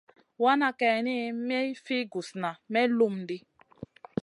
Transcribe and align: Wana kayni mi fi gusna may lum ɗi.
Wana 0.43 0.67
kayni 0.79 1.15
mi 1.47 1.59
fi 1.83 1.97
gusna 2.11 2.49
may 2.71 2.87
lum 2.97 3.15
ɗi. 3.27 3.37